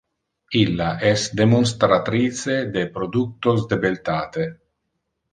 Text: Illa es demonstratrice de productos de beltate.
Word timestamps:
Illa 0.59 0.85
es 1.09 1.25
demonstratrice 1.41 2.55
de 2.77 2.85
productos 2.95 3.67
de 3.67 3.77
beltate. 3.85 4.47